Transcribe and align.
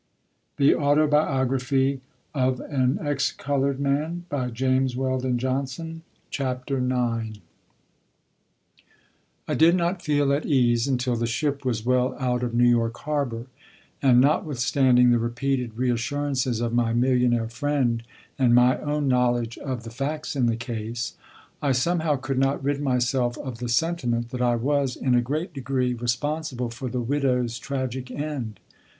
The 0.57 0.69
jet 0.71 0.97
of 0.97 1.11
blood 1.11 1.47
pulsing 1.49 2.01
from 2.33 2.53
it 2.59 2.61
had 2.73 3.17
placed 3.19 3.35
an 3.37 3.83
indelible 3.83 4.25
red 4.33 4.57
stain 4.57 4.91
on 4.99 5.43
my 6.39 6.79
memory. 6.79 7.27
IX 7.35 7.41
I 9.47 9.53
did 9.53 9.75
not 9.75 10.01
feel 10.01 10.33
at 10.33 10.43
ease 10.47 10.87
until 10.87 11.15
the 11.15 11.27
ship 11.27 11.63
was 11.63 11.85
well 11.85 12.15
out 12.17 12.41
of 12.41 12.55
New 12.55 12.67
York 12.67 12.97
harbor; 12.97 13.45
and, 14.01 14.19
notwithstanding 14.19 15.11
the 15.11 15.19
repeated 15.19 15.77
reassurances 15.77 16.61
of 16.61 16.73
my 16.73 16.93
millionaire 16.93 17.47
friend 17.47 18.01
and 18.39 18.55
my 18.55 18.79
own 18.79 19.07
knowledge 19.07 19.59
of 19.59 19.83
the 19.83 19.91
facts 19.91 20.35
in 20.35 20.47
the 20.47 20.57
case, 20.57 21.15
I 21.61 21.73
somehow 21.73 22.15
could 22.15 22.39
not 22.39 22.63
rid 22.63 22.81
myself 22.81 23.37
of 23.37 23.59
the 23.59 23.69
sentiment 23.69 24.31
that 24.31 24.41
I 24.41 24.55
was, 24.55 24.95
in 24.95 25.13
a 25.13 25.21
great 25.21 25.53
degree, 25.53 25.93
responsible 25.93 26.71
for 26.71 26.89
the 26.89 27.01
"widow's" 27.01 27.59
tragic 27.59 28.09
end. 28.09 28.59